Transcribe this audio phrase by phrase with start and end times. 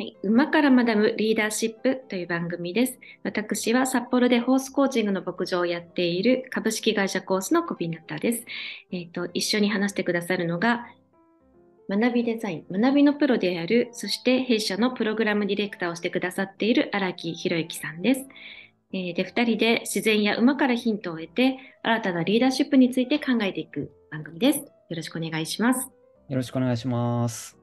[0.00, 3.00] はい、馬から学ぶリーダーシップという番組です。
[3.24, 8.44] 私は札幌でホースコーチングの牧場をやっている株式会社コースのコピーナッターです。
[8.92, 10.86] えっ、と、一緒に話してくださるのが、
[11.90, 18.20] 学びデザイン、学びのプロである、そして弊社のプログラムディレクターをしてくださっている荒木博之さんです。
[18.92, 24.58] えーで、二人で自然や馬からヒントを得て、新たなリーダーシップについて考えていく番組です。
[24.60, 25.86] よろしくお願いします。
[25.86, 25.92] よ
[26.28, 27.58] よろしくお願いします。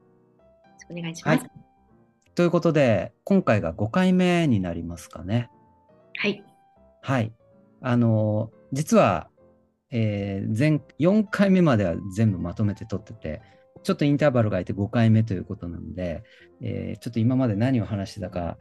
[0.74, 1.65] ろしくお願いします。
[2.36, 5.50] ということで、今回が5回目になりますかね。
[6.18, 6.44] はい。
[7.02, 7.32] はい。
[7.82, 9.30] あの、実は、
[9.92, 13.42] えー前4回目までは全部まとめて撮ってて、
[13.84, 16.24] ちょっとインターバルが空いて5回目ということなので、
[16.62, 18.58] えーちょっと今まで何を話してたか、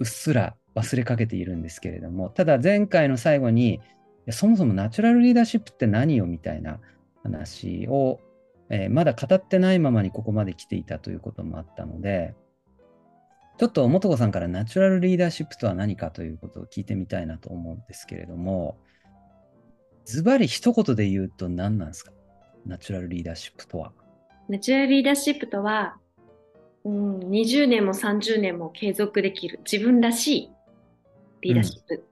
[0.00, 3.80] うっすら忘れかけているんですけれども、ただ前回の最後に、
[4.30, 6.80] そもそもナチュラルリーダーシップって何よみたいな
[7.22, 8.18] 話を、
[8.70, 12.34] えーまだ語ってないままにここまで来ていたということもあったので、
[13.60, 18.78] ちょっと元子さんからナチュラルリーダーシップとは何かということを聞いてみたいなと思うんですけれども、
[20.06, 22.10] ズバリ一言で言うと何なんですか？
[22.64, 23.92] ナチュラルリーダーシップとは。
[24.48, 25.98] ナチュラルリーダーシップとは、
[26.84, 30.50] うん、20年も30年も継続できる自分らしい
[31.42, 32.04] リーダーシップ。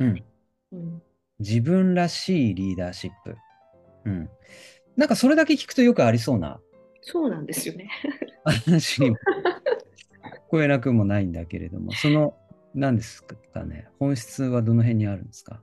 [0.00, 0.24] うん。
[0.72, 1.02] うん
[1.38, 3.36] 自分らしいリーダーシップ。
[4.06, 4.28] うん。
[4.96, 6.58] なんかそれだけ聞くとよくありそうな
[7.02, 7.88] そうなんですよね。
[8.42, 9.14] 話に
[10.48, 12.34] こえなくもないんだけれども、その、
[12.74, 15.60] 何ですかね、本質はどの辺にあるんですか？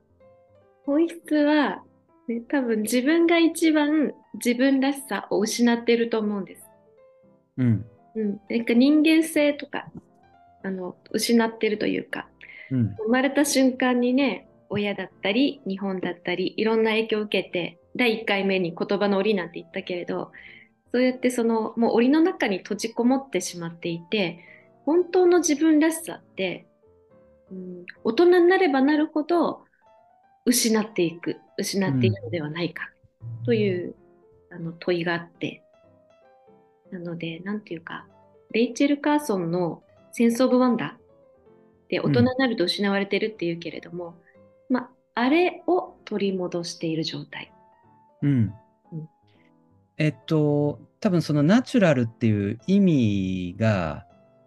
[0.85, 1.83] 本質は、
[2.27, 6.63] ね、多分自分が一番自分らしさを失っていると思うんです。
[7.57, 7.85] うん。
[8.15, 9.87] うん、なんか人間性とか
[10.63, 12.27] あの失ってるというか
[12.71, 12.95] うん。
[13.05, 20.31] 生まれた瞬間にね親だったり日本だったりいろんな影響を受けて第1回目に言葉の檻なんて言ったけれど
[20.91, 24.39] そうやってそのもう檻の中に閉じこもってしまっていて
[24.85, 26.67] 本当の自分らしさって、
[27.51, 29.63] うん、大人になればなるほど
[30.45, 32.89] 失っていく失っているのではないか
[33.45, 33.95] という、
[34.51, 35.63] あの問いがあって
[36.91, 38.05] なのでなんていうか
[38.51, 39.81] レイチェル・カーソンの
[40.13, 41.03] 「センス・オブ・ワンダー」
[41.89, 44.15] で大人になると失われてるっていうけれども、
[44.69, 47.51] まああれを取り戻している状態。
[48.21, 48.53] うん
[48.91, 49.09] うん。
[49.97, 54.05] えっと、多分そのナチュラルっていう意味が、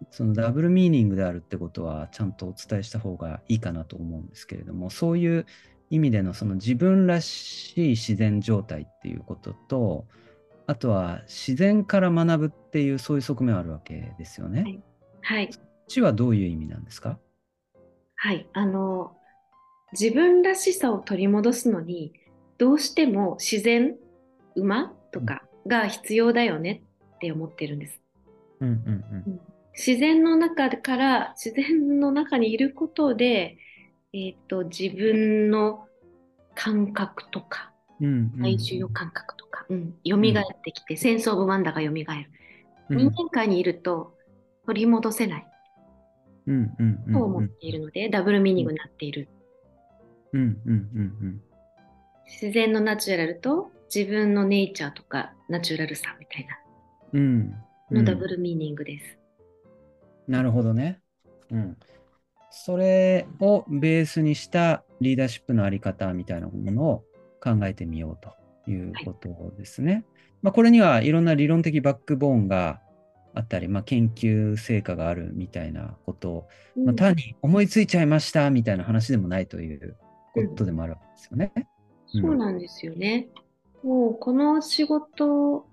[0.09, 5.45] そのダブルミーニングであるってことはちゃんとお伝えした方がいいかなと思うんですけれども、そういう
[5.89, 10.05] 意味でのその自分らしい自然状態っていうことと、
[10.65, 14.61] あとは自然から学ぶっていうそういう側面あるわけですよね。
[14.61, 14.83] はい。
[15.21, 17.19] はい、こっちはどういう意味なんですか？
[18.15, 19.15] はい、あの
[19.93, 22.13] 自分らしさを取り戻すのに
[22.57, 23.95] どうしても自然
[24.55, 26.83] 馬とかが必要だよね
[27.15, 28.01] って思ってるんです。
[28.61, 28.69] うん。
[28.69, 29.39] うん
[29.77, 33.57] 自然の中から自然の中にいることで、
[34.13, 35.85] えー、と自分の
[36.55, 38.07] 感覚とかうん。
[38.07, 42.29] うんうん体重感覚とか、うん、蘇ってきて、センス・オブ・ワンダーが蘇る。
[42.89, 44.15] うん人間界にいると
[44.65, 45.47] 取り戻せない
[46.47, 49.27] うんうんうんと思っているので、ダブルミーニングになっている。
[50.31, 51.41] うんうんうん
[52.25, 56.57] 自然のナチュラルと自分のネイチャーとかナチュラルさみたいな
[57.13, 57.55] うんうん
[57.91, 59.16] うんのダブルミーニングです。
[60.27, 61.01] なるほどね。
[61.51, 61.77] うん。
[62.49, 67.03] それをベースにしたリーダーシップのあり方みたいなものを
[67.41, 68.17] 考えてみよう
[68.65, 70.05] ということですね。
[70.41, 72.81] まあ、これにはいろんな理論的バックボーンが
[73.33, 76.47] あったり、まあ、研究成果があるみたいなことを、
[76.83, 79.95] まあ、単に思いついちゃいましたみたいな話でもないという
[80.33, 81.51] ことでもあるわけですよね。
[81.55, 81.67] うん
[82.09, 83.27] そうなんですよね。
[83.83, 85.67] もうこの仕事、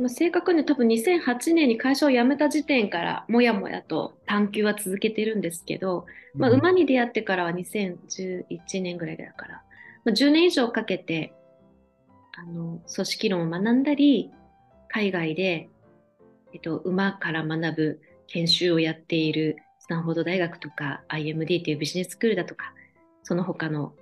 [0.00, 8.46] まあ、正確には多分2008年に会社を辞めた時点からもやもやと探求は続けてるんですけど、まあ、馬に出会ってからは2011
[8.82, 9.62] 年ぐらいだから、
[10.04, 11.34] まあ、10年以上かけて
[12.38, 14.30] あの組織論を学んだり
[14.88, 15.68] 海外で、
[16.54, 22.72] えっと、馬から学ぶ研修をやっているスタンフォード大学とか IMD というビジネススクールだとか
[23.22, 23.92] その他の、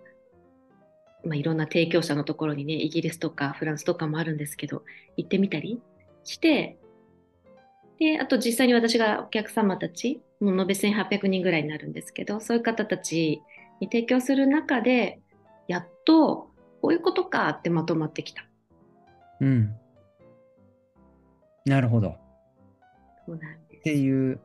[1.28, 4.82] まあ、いろんな提供者のところにねイギリスとかフランスとかもあるんですけど
[5.16, 5.80] 行ってみたり
[6.24, 6.78] して
[7.98, 13.42] であと実際に私がお客様たちもう延べ1800人ぐらいになるんですけどそういう方たち
[13.80, 15.20] に提供する中で
[15.66, 16.48] やっと
[16.80, 18.44] こういうことかってまとまってきた。
[19.40, 19.74] うん。
[21.64, 22.16] なるほど。
[23.26, 24.40] そうなんですっていう、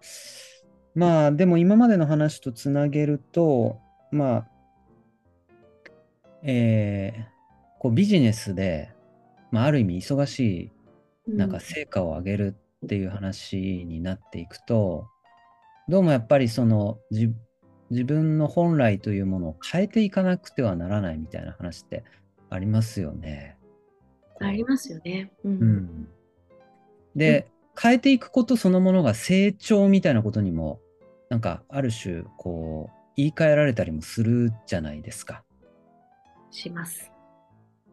[0.96, 3.80] まあでも今までの話とつなげると、
[4.12, 4.48] まあ、
[6.44, 7.34] えー
[7.84, 8.94] こうビジネスで、
[9.52, 10.72] まあ、ある意味忙し
[11.28, 12.56] い、なんか成果を上げる
[12.86, 15.06] っていう話になっていくと、
[15.90, 17.34] どうもやっぱりその自
[17.90, 22.06] 自分の本来というものを変えていかなくてはならないみたいな話って
[22.50, 23.58] ありますよね。
[24.40, 25.34] ありますよね。
[25.44, 25.52] うん。
[25.52, 26.08] うん、
[27.18, 27.48] で、
[27.80, 30.80] 変えていくことそのものが成長みたいなことにも
[31.30, 35.44] なんかある種こう言い換えられたりもするじゃないですか。
[36.54, 37.12] します。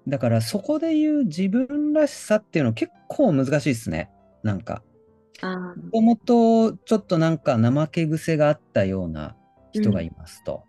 [0.06, 4.10] だからそこで言う自分らしさっていうの結構難しいですね。
[4.42, 4.82] なんか。
[5.42, 9.36] もともとちょっとなんか怠け癖があったような
[9.72, 10.64] 人がいますと。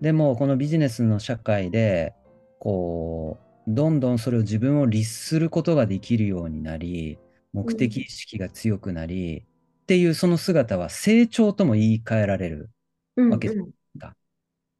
[0.00, 2.14] でもこのビジネスの社会で
[2.60, 7.18] こうどんどんそれを自分を律することができるようになり
[7.52, 9.44] 目的意識が強くなり、
[9.82, 12.70] っていうその姿は成長とも言い換えられる
[13.16, 13.62] うんわけです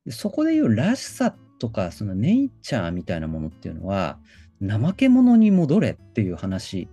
[0.06, 4.19] でそこでいうらしさとかそのネイチャーみたいなものっていうのは
[4.61, 6.88] 怠け者に戻れっていう話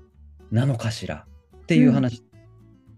[0.51, 1.25] なのかしら
[1.57, 2.23] っていう話、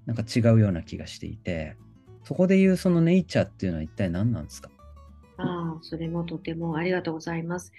[0.06, 1.78] なんか違うような気がしていて
[2.26, 4.70] そこでいうそのネイチャーっていうのは一体何なんですか？
[5.38, 7.72] ああ、それもとてもありがとうございます。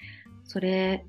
[0.45, 1.05] それ、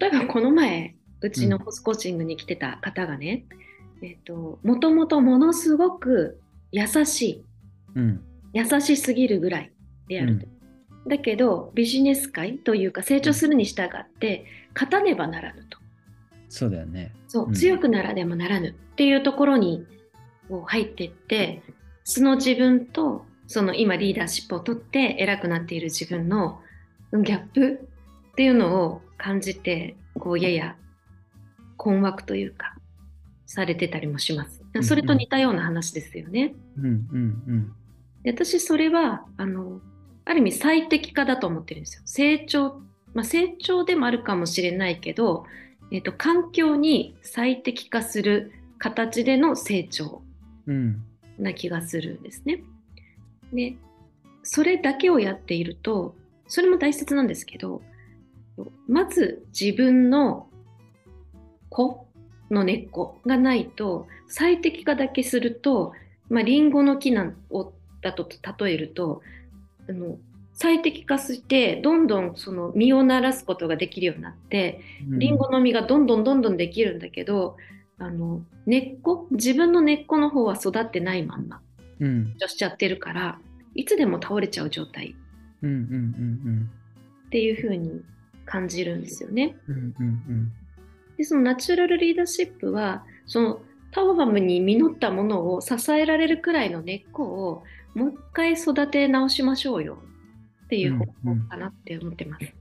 [0.00, 1.62] 例えばこの前、うちのうん。
[1.62, 3.46] ホスコーチングに来てた方がね、
[4.02, 6.40] えっと、もともとものすごく
[6.72, 7.44] 優しい、
[7.94, 8.20] うん。
[8.52, 9.72] 優しすぎるぐらい
[10.08, 10.46] であると。
[11.08, 15.84] だけど、ビジネス界というか成長するに従って、勝たねばならぬと。
[16.54, 19.84] そうだよねそう、うん強くならねばならぬっていうところに
[20.48, 21.62] こう入っていって
[22.04, 26.60] その自分とその今リーダーシップを取って偉くなっている自分の
[27.12, 27.80] ギャップ
[28.32, 30.76] っていうのを感じてこうやや
[31.76, 32.76] 困惑というか
[33.46, 36.54] されてたりもしますんそれと似たような話ですよね。
[36.78, 37.72] うんうん
[38.22, 39.80] で私それはあの
[40.24, 42.02] ある意味最適化だと思ってるんですよ。
[42.04, 42.80] 成長、
[43.12, 45.44] まあ、成長でもあるかもしれないけど、
[45.90, 50.22] えっと環境に最適化する形での成長
[51.38, 52.62] な気がするんですね。
[53.52, 53.76] で
[54.42, 56.14] それだけをやっていると
[56.48, 57.82] それも大切なんですけど
[58.86, 60.48] まず自分の
[61.70, 62.06] 子
[62.50, 65.92] の根っこがないと最適化だけすると、
[66.28, 67.72] まあ、リンゴの木なんを
[68.02, 68.28] だと
[68.60, 69.22] 例えると
[69.88, 70.18] あの
[70.52, 75.18] 最適化してどんどんその実をならすことができるようになってうん。
[75.18, 77.56] リンゴの実がどんどんどんどんできるんだけど
[77.98, 79.26] あの根っこ？
[79.30, 81.60] 自分の根っこの方は育ってないまんま
[82.00, 82.34] うん。
[82.46, 83.38] しちゃってるから
[83.74, 85.16] いつでも倒れちゃう状態。
[85.66, 88.02] っていう風に
[88.44, 89.56] 感じるんですよね。
[91.16, 93.60] でそのナチュラルリーダーシップはその
[93.90, 97.62] タワバムに実ったものを支えられるくらいの根っこを
[97.94, 99.98] もう一回育て直しましょうよ。
[100.64, 101.12] っていう方法
[101.48, 102.52] かなって思ってます。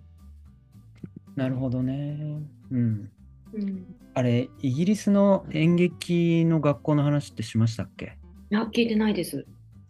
[1.36, 2.42] なるほどね。
[2.72, 3.10] うん。
[3.54, 8.18] うん、あれイギリスの演劇の学校の話ってしましたっけ？
[8.52, 9.46] いや聞いてないです。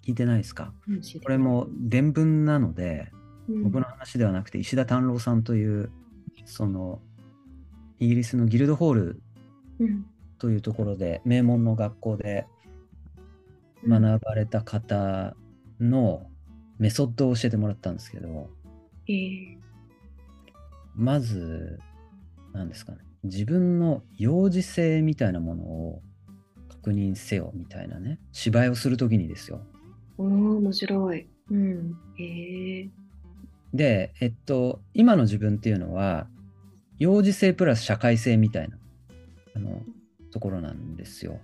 [0.05, 0.73] 聞いてないですか？
[0.87, 3.11] うんこれも伝聞なので
[3.49, 3.63] うん。
[3.63, 5.91] 僕の話ではなくて石田丹郎さんという
[6.45, 7.01] その
[7.99, 9.21] イギリスのギルドホール
[9.79, 10.05] うん。
[10.37, 12.62] というところで名門の学校でうん
[13.87, 15.35] 学ばれた方
[15.79, 16.27] の
[16.79, 18.49] メソッドを教えてもらったんですけど
[19.07, 19.57] えー
[20.95, 21.79] まず
[22.53, 26.01] 何ですかね自分の幼児性みたいなものを
[26.69, 29.61] 確認せよみたいなね芝居をするときにですよ
[30.17, 31.27] おー面白い。
[31.49, 31.95] うん。
[32.17, 32.89] へえ。
[33.73, 36.27] でえっと今の自分っていうのは
[36.99, 38.77] 幼児性プラス社会性みたいな
[39.55, 39.81] あの
[40.31, 41.39] ところなんですよ。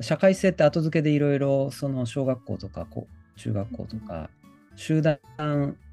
[0.00, 4.30] 社会性って後付けでいろいろその小学校とかこ中学校とか
[4.76, 5.18] 集団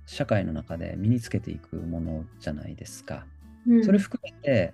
[0.05, 3.25] 社会の中で身につけていくものじゃないですか。
[3.67, 4.73] うんそれ含めて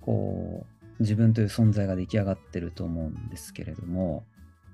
[0.00, 4.24] こう自分という存在が出来上がってると思うんですけれども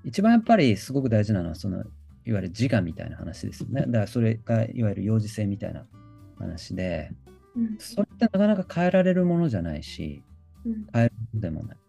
[0.05, 1.83] 一番やっぱりすごく大事なのはその
[2.25, 3.81] いわゆる自我みたいな話ですよね。
[3.81, 5.85] だからそれがいわゆる幼児性みたいな
[6.39, 7.11] 話で
[7.55, 10.23] うんそれってなかなか変えられるものじゃないし
[10.65, 11.84] うん変えるものでもないと。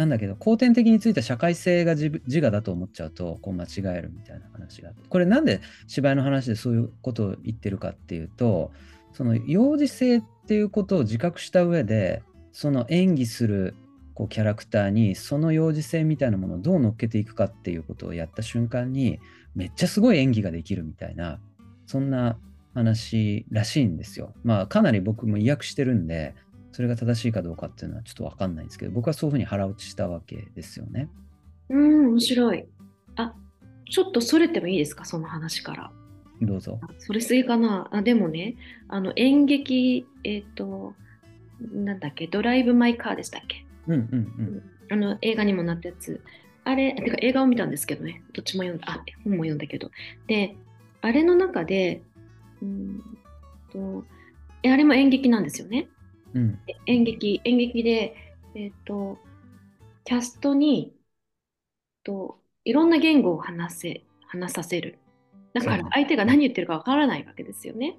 [0.00, 8.72] なんだけど後天的についた社会性が自我だと思っちゃうとこう間違えるみたいな話があってこれなんで芝居の話でそういうことを言ってるかっていうと
[9.12, 13.74] その幼児性っていうことを自覚した上でその演技する
[14.14, 19.20] こうキャラクターにその幼児性みたいなものをどう乗っけていくかっていうことをやった瞬間に
[19.54, 21.40] めっちゃすごい演技ができるみたいな
[21.84, 22.38] そんな
[22.72, 24.32] 話らしいんですよ。
[24.44, 26.34] まあかなり僕も意訳してるんで
[26.80, 31.10] それが正しいかどうかっていうのはちょっと分かんないんですけど僕はそういうふうに腹落ちしたわけですよね。
[31.68, 32.64] うん、面白い。
[33.16, 33.34] あ、
[33.90, 35.92] ちょっとそれてもいいですか、その話から。
[36.40, 36.78] どうぞ。
[36.80, 37.86] あそれすぎかな。
[37.92, 38.56] あ、でもね、
[38.88, 40.94] あの演劇、えっ、と、
[41.70, 44.62] なんだっけ、ドライブ・マイ・カーでしたっけ、うんうんうん。
[44.90, 46.22] あの映画にもなったやつ。
[46.64, 49.90] あれ、てか映画を見たんですけどね、どっちも読んだ、あ、本も読んだけど。
[50.28, 50.56] で、
[51.02, 52.00] あれの中で、
[52.62, 53.02] うん
[53.70, 54.06] と、
[54.62, 55.88] えあれも演劇なんですよね。
[56.34, 58.14] うん演劇、演劇で、
[58.54, 59.18] えっ、と、
[60.04, 60.92] キャストに、
[62.04, 64.98] と、いろんな言語を話せ、話させる。
[65.52, 67.98] だから相手が何言ってるかわからないわけですよね。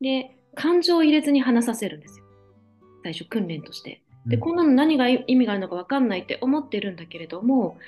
[0.00, 2.24] で、感情を入れずに話させるんですよ。
[3.02, 4.02] 最初訓練として。
[4.26, 7.78] で、うんこんなの何が意味があるのかわかんないって思ってるんだけれども、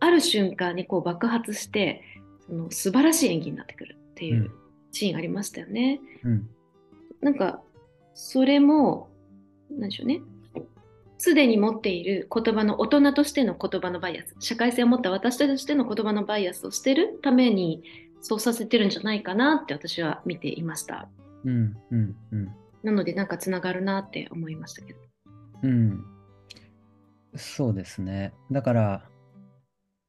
[0.00, 2.02] ある瞬間にこう爆発して、
[2.46, 4.50] その素晴らしい演技になってくるっていううん
[4.90, 6.00] シーンありましたよね。
[6.24, 6.50] うん
[7.20, 7.60] なんか、
[8.20, 9.08] それも、
[9.70, 10.20] なんでしょうね。
[11.18, 17.84] すでに持っている言葉の大人としての言葉のバイアス、社会性を持った私としての言葉のバイアスをしてるために、
[18.20, 21.08] そうさせてるんじゃないかなって私は見ていました。
[21.44, 22.48] うんうんうん
[22.82, 24.98] なので、なんかつながるなって思いましたけど。
[25.62, 26.04] うん。
[27.36, 28.32] そうですね。
[28.50, 29.10] だから、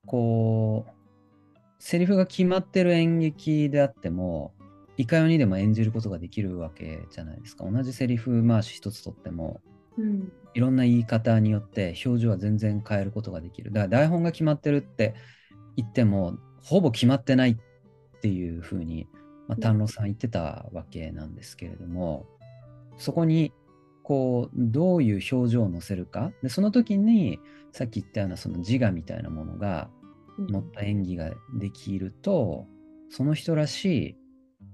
[0.07, 4.53] こう、セリフが決まってる演劇であっても、
[4.99, 7.63] いかようにでも演じることができるわけじゃないですか。
[7.63, 9.61] 同じセリフ回し一つとっても、
[9.97, 10.29] うん。
[10.53, 13.71] いろんな言い方によって表情は全然変えることができる。
[13.71, 15.15] だから台本が決まってるって
[15.77, 19.07] 言っても、ほぼ決まってないっていうふうに、
[19.47, 22.25] まあ、丹野さん言ってたわけなんですけれども、
[22.97, 23.53] そこに
[24.03, 27.39] こうどういう表情を乗せるかでその時に
[27.71, 29.89] さっき言ったようなその自我みたいなものが
[30.39, 32.65] うん乗った演技ができると
[33.11, 34.18] その人らしい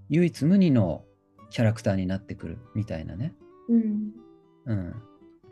[0.10, 1.04] 唯一無二の
[1.50, 3.34] キャラクターになってくるみたいなね。
[3.70, 4.12] うん。
[4.66, 4.96] うん。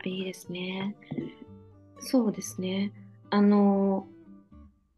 [0.05, 0.95] いいですね。
[1.99, 2.91] そうですね。
[3.29, 4.07] あの、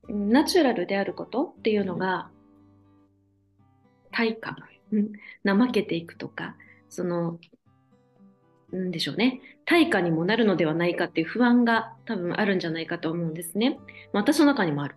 [0.08, 2.30] ナチュラルであることっていうのが、
[4.12, 4.56] 対価、
[4.92, 5.12] うん
[5.44, 6.56] 怠けていくとか、
[6.90, 7.40] その、
[8.72, 9.42] なんでしょうね。
[9.66, 13.80] 対価にもなるのではないかっていう不安が多分あるんじゃないかと思うんですね。
[14.12, 14.96] まあ私の中にもある。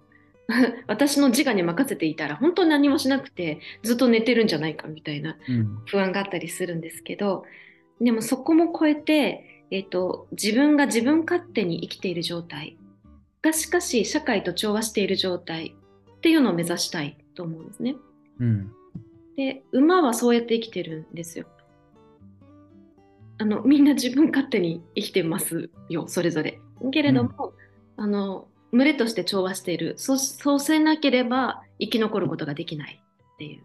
[0.87, 5.79] 私の自我に任せていたら本当に何もしなくてずっと寝てるんじゃないかみたいなうん。
[5.87, 7.45] 不安があったりするんですけど
[8.01, 12.79] でもそこも超えて、えっと自分が自分勝手に生きている状態
[13.43, 15.77] がしかし社会と調和している状態
[16.17, 17.97] っていうのを目指したいと思うんですね。
[18.41, 18.73] うん。
[19.37, 21.47] で馬はそうやって生きてるんですよ。
[23.39, 26.61] あのみんな自分勝手に生きてますよそれぞれ。
[26.93, 27.53] けれども、
[27.97, 33.03] あの群れとして調和しているそうそうせなければ生き残ることができない
[33.35, 33.63] っていう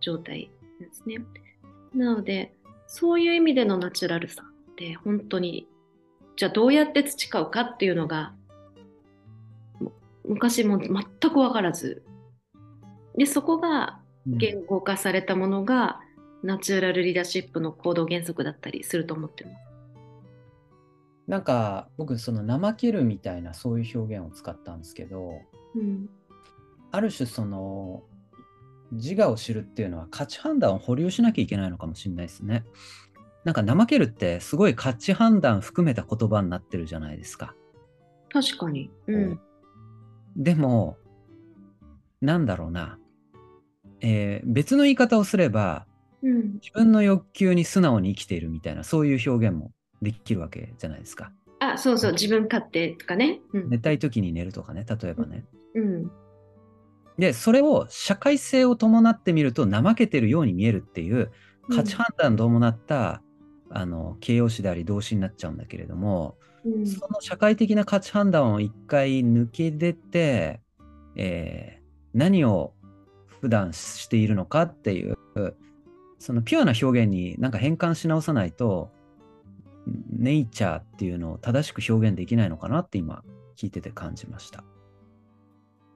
[0.00, 1.18] 状態なんですね。
[1.94, 2.54] なので
[2.86, 5.68] そういう意味でのナチュラルさって本当に
[6.36, 8.32] じゃあどうやって培うかっていうのが
[9.78, 9.92] も
[10.24, 12.02] 昔も全く分からず
[13.16, 16.00] でそこが言語化されたものが
[16.42, 19.69] ナチュラルリーダーシップの行動原則だったりすると思ってます。
[21.30, 25.30] なんか僕その怠けるみたいなそういう表現を使ったんですけど
[25.76, 26.10] うん
[26.90, 28.02] ある種その
[28.90, 32.64] 自我を知るっていうのは価値判断を保留しなきゃいけないのかもしれないですね。
[33.44, 37.54] なんか怠けるってすごい価値判断含めた言葉になってるじゃないですか。
[38.32, 38.90] 確かに。
[39.06, 39.40] うん。
[40.36, 40.96] でも
[42.20, 42.98] なんだろうな、
[44.00, 45.86] えー別の言い方をすれば
[46.24, 46.54] うん。
[46.54, 49.70] 自分の欲求に素直に生きているみたいなそういう表現も
[50.02, 51.32] できるわけじゃないですか。
[51.60, 53.40] あ、そうそう、自分勝手とかね。
[53.52, 53.70] うん。
[53.70, 55.44] 寝たい時に寝るとかね例えばね。
[55.74, 56.10] うん。
[57.18, 61.30] でそれを社会性を伴ってみると怠けてるように見えるっていう
[61.70, 63.22] 価値判断を伴った、
[63.72, 66.86] あの形容詞であり動詞になっちゃうんだけれども、うん。
[66.86, 70.60] その社会的な価値判断を一回抜け出て、
[71.16, 71.80] えー
[72.14, 72.72] 何を
[73.40, 75.16] 普段しているのかっていう
[76.18, 78.90] そのピュアな表現になんか変換し直さないと
[79.86, 83.22] ネイチャーっていうのを正しく表現できないのかなって今
[83.56, 84.64] 聞いてて感じました。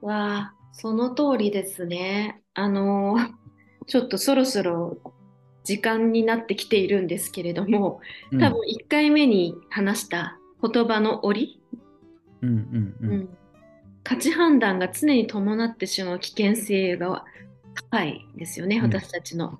[0.01, 2.41] わあ、その通りですね。
[2.53, 3.45] あのー
[3.87, 4.97] ちょっとそろそろ
[5.63, 7.99] 時間になってきているんですけれども、
[8.31, 11.61] うん多分1回目に話した言葉の折
[12.41, 13.37] うんうんうんうん
[14.03, 17.25] 価値判断が常に伴ってしまう危険性が
[17.91, 19.59] 高いですよね、うん私たちの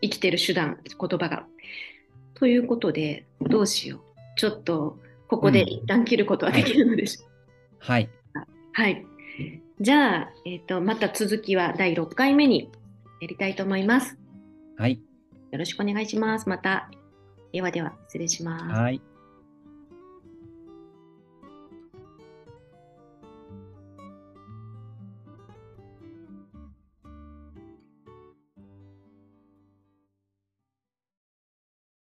[0.00, 1.46] 生きてる手段、言葉が。
[2.40, 4.00] ということで、どうしよう。
[4.36, 7.28] ちょっとここで一旦切ることはできるのでしょう
[7.78, 8.06] はい。
[8.32, 8.46] か。
[8.72, 9.06] はい。
[9.78, 12.70] じゃあ、えっとまた続きは第6回目に
[13.20, 14.18] やりたいと思います。
[14.78, 14.98] はい。
[15.52, 16.48] よろしくお願いします。
[16.48, 16.90] また。
[17.52, 18.64] ではでは、失礼します。
[18.64, 19.02] はい。